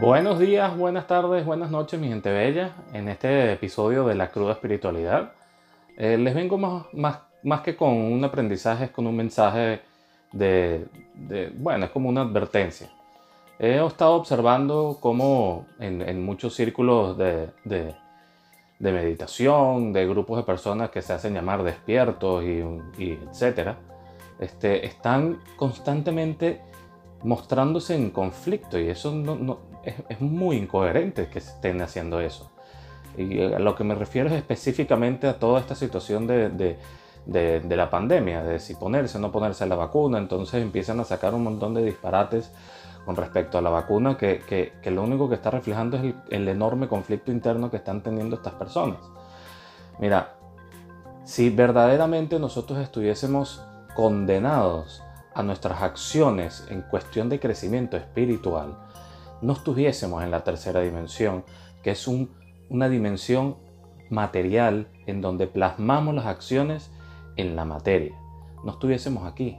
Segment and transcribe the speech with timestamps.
[0.00, 2.72] Buenos días, buenas tardes, buenas noches, mi gente bella.
[2.94, 5.32] En este episodio de la cruda espiritualidad,
[5.98, 9.82] eh, les vengo más, más, más, que con un aprendizaje, es con un mensaje
[10.32, 12.88] de, de, bueno, es como una advertencia.
[13.58, 17.94] He estado observando cómo en, en muchos círculos de, de,
[18.78, 22.64] de, meditación, de grupos de personas que se hacen llamar despiertos y,
[22.96, 23.76] y etcétera,
[24.38, 26.62] este, están constantemente
[27.22, 32.50] mostrándose en conflicto y eso no, no, es, es, muy incoherente que estén haciendo eso.
[33.16, 36.78] Y a lo que me refiero es específicamente a toda esta situación de, de,
[37.26, 41.04] de, de la pandemia, de si ponerse o no ponerse la vacuna, entonces empiezan a
[41.04, 42.50] sacar un montón de disparates
[43.04, 46.14] con respecto a la vacuna que, que, que lo único que está reflejando es el,
[46.30, 48.98] el enorme conflicto interno que están teniendo estas personas.
[49.98, 50.36] Mira,
[51.24, 53.62] si verdaderamente nosotros estuviésemos
[53.94, 55.02] condenados
[55.34, 58.76] a nuestras acciones en cuestión de crecimiento espiritual,
[59.42, 61.44] no estuviésemos en la tercera dimensión,
[61.82, 62.30] que es un,
[62.68, 63.56] una dimensión
[64.10, 66.90] material en donde plasmamos las acciones
[67.36, 68.14] en la materia.
[68.64, 69.58] No estuviésemos aquí.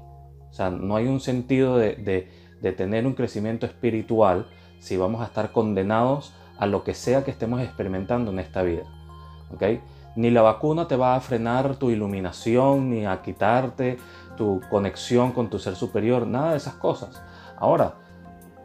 [0.49, 2.29] O sea, no hay un sentido de, de,
[2.61, 4.47] de tener un crecimiento espiritual
[4.79, 8.83] si vamos a estar condenados a lo que sea que estemos experimentando en esta vida.
[9.53, 9.81] ¿Okay?
[10.15, 13.97] Ni la vacuna te va a frenar tu iluminación, ni a quitarte
[14.41, 17.21] tu conexión con tu ser superior, nada de esas cosas.
[17.57, 17.93] Ahora,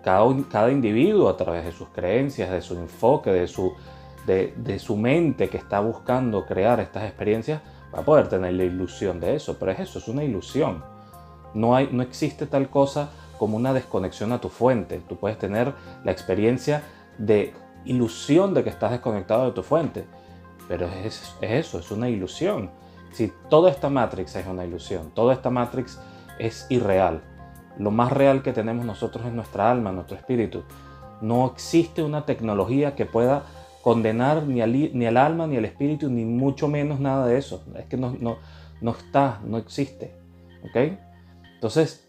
[0.02, 3.74] cada, cada individuo a través de sus creencias, de su enfoque, de su,
[4.27, 7.60] de, su mente que está buscando crear estas experiencias,
[7.94, 10.82] va a poder tener la ilusión de eso, pero es eso, es una ilusión.
[11.52, 15.02] No, hay, no existe tal cosa como una desconexión a tu fuente.
[15.06, 16.84] Tú puedes tener la experiencia
[17.19, 17.52] de
[17.84, 20.06] ilusión de que estás desconectado de tu fuente,
[20.69, 22.70] pero es eso, es una ilusión.
[23.12, 26.00] Si toda esta Matrix es una ilusión, toda esta Matrix
[26.38, 27.22] es irreal,
[27.78, 30.64] lo más real que tenemos nosotros es nuestra alma, nuestro espíritu.
[31.20, 33.44] No existe una tecnología que pueda
[33.82, 37.64] condenar ni al, ni al alma, ni al espíritu, ni mucho menos nada de eso.
[37.76, 38.38] Es que no, no,
[38.81, 40.14] no está, no existe.
[40.64, 40.98] ¿Ok?
[41.54, 42.08] Entonces,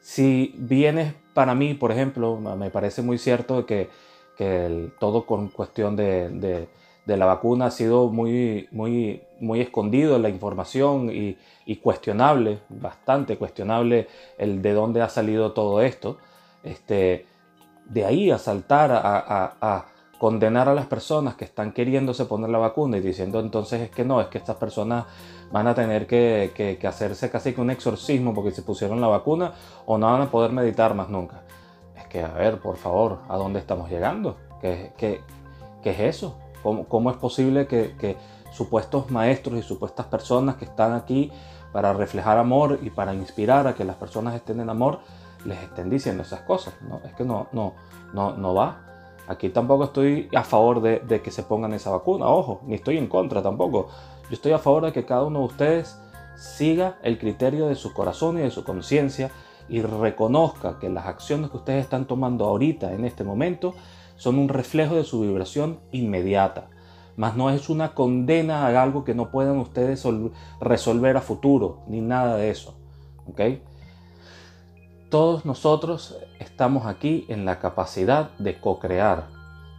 [0.00, 3.88] si vienes para mí, por ejemplo, me parece muy cierto que,
[4.36, 6.68] que todo con cuestión de,
[7.06, 11.36] de, la vacuna ha sido muy, muy, muy escondido la información y,
[11.66, 14.08] y, cuestionable, bastante cuestionable
[14.38, 16.18] el de dónde ha salido todo esto.
[16.62, 17.26] Este,
[17.86, 19.86] de ahí a saltar a, a, a
[20.18, 24.04] condenar a las personas que están queriéndose poner la vacuna y diciendo entonces es que
[24.04, 25.06] no, es que estas personas
[25.50, 29.08] van a tener que, que, que, hacerse casi que un exorcismo porque se pusieron la
[29.08, 29.52] vacuna
[29.84, 31.42] o no van a poder meditar más nunca.
[31.96, 34.36] Es que, a ver, por favor, ¿a dónde estamos llegando?
[34.60, 35.20] ¿Qué, qué,
[35.82, 36.38] qué es eso?
[36.62, 38.16] ¿Cómo, cómo es posible que, que
[38.52, 41.30] supuestos maestros y supuestas personas que están aquí
[41.72, 45.00] para reflejar amor y para inspirar a que las personas estén en amor
[45.44, 46.74] les estén diciendo esas cosas?
[46.88, 47.00] ¿no?
[47.04, 47.74] Es que no, no,
[48.12, 48.88] no, no va.
[49.28, 52.98] Aquí tampoco estoy a favor de, de, que se pongan esa vacuna, ojo, ni estoy
[52.98, 53.88] en contra tampoco.
[54.24, 55.98] Yo estoy a favor de que cada uno de ustedes
[56.34, 59.30] siga el criterio de su corazón y de su conciencia
[59.72, 63.74] y reconozca que las acciones que ustedes están tomando ahorita, en este momento,
[64.16, 66.68] son un reflejo de su vibración inmediata.
[67.16, 70.06] Mas no es una condena a algo que no puedan ustedes
[70.60, 72.74] resolver a futuro, ni nada de eso.
[73.26, 73.40] ¿Ok?
[75.08, 79.28] Todos nosotros estamos aquí en la capacidad de co-crear.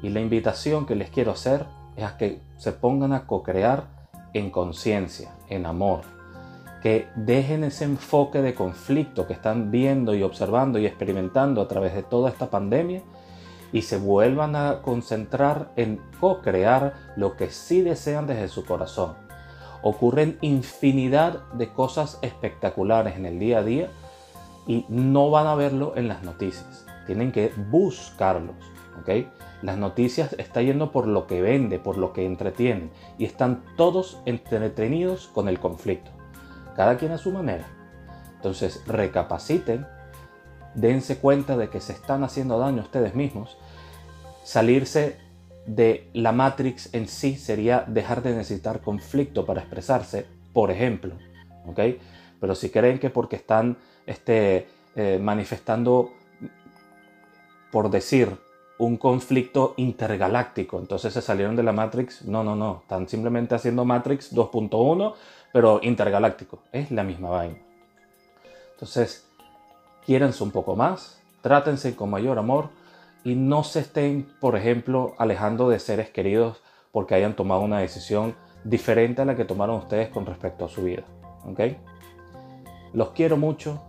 [0.01, 1.67] Y la invitación que les quiero hacer
[1.97, 3.85] es a que se pongan a co-crear
[4.33, 6.01] en conciencia, en amor.
[6.83, 11.95] Que dejen ese enfoque de conflicto que están viendo y observando y experimentando a través
[11.95, 13.01] de toda esta pandemia
[13.71, 19.15] y se vuelvan a concentrar en co-crear lo que sí desean desde su corazón.
[19.81, 23.89] Ocurren infinidad de cosas espectaculares en el día a día
[24.67, 26.85] y no van a verlo en las noticias.
[27.07, 28.55] Tienen que buscarlos.
[29.01, 29.27] ¿okay?
[29.61, 34.21] Las noticias están yendo por lo que vende, por lo que entretienen y están todos
[34.25, 36.11] entretenidos con el conflicto.
[36.75, 37.65] Cada quien a su manera.
[38.35, 39.85] Entonces recapaciten,
[40.75, 43.57] dense cuenta de que se están haciendo daño a ustedes mismos.
[44.43, 45.17] Salirse
[45.65, 51.15] de la Matrix en sí sería dejar de necesitar conflicto para expresarse, por ejemplo.
[51.67, 51.99] ¿okay?
[52.39, 56.11] Pero si creen que porque están este, eh, manifestando,
[57.71, 58.37] por decir,
[58.77, 60.79] un conflicto intergaláctico.
[60.79, 62.23] Entonces se salieron de la Matrix.
[62.25, 62.79] No, no, no.
[62.81, 65.13] Están simplemente haciendo Matrix 2.1,
[65.53, 66.59] pero intergaláctico.
[66.73, 67.57] Es la misma vaina.
[68.73, 69.29] Entonces,
[70.05, 72.69] quiéranse un poco más, trátense con mayor amor
[73.23, 76.61] y no se estén, por ejemplo, alejando de seres queridos
[76.91, 78.35] porque hayan tomado una decisión
[78.65, 81.03] diferente a la que tomaron ustedes con respecto a su vida.
[81.45, 81.59] ¿Ok?
[82.91, 83.81] Los quiero mucho.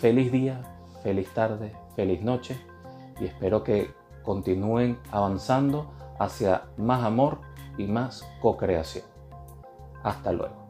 [0.00, 0.60] Feliz día,
[1.02, 2.60] feliz tarde, feliz noche
[3.18, 3.90] y espero que
[4.22, 7.38] continúen avanzando hacia más amor
[7.78, 9.06] y más co-creación.
[10.02, 10.67] Hasta luego.